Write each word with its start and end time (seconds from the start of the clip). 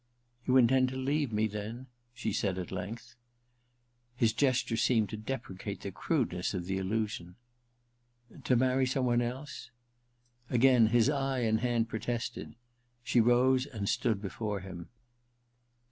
* 0.23 0.45
You 0.47 0.57
intend 0.57 0.89
to 0.89 0.95
leave 0.95 1.31
me, 1.31 1.45
then?' 1.45 1.85
she 2.15 2.33
said 2.33 2.57
at 2.57 2.71
length. 2.71 3.13
His 4.15 4.33
gesture 4.33 4.75
seemed 4.75 5.09
to 5.09 5.15
deprecate 5.15 5.81
the 5.81 5.91
crude 5.91 6.31
ness 6.33 6.55
of 6.55 6.65
the 6.65 6.79
allusion. 6.79 7.35
* 7.89 8.43
To 8.45 8.55
marry 8.55 8.87
some 8.87 9.05
one 9.05 9.21
else?' 9.21 9.69
Again 10.49 10.87
his 10.87 11.07
eye 11.07 11.41
and 11.41 11.59
hand 11.59 11.87
protested. 11.87 12.55
She 13.03 13.21
rose 13.21 13.67
and 13.67 13.87
stood 13.87 14.23
before 14.23 14.61
him. 14.61 14.89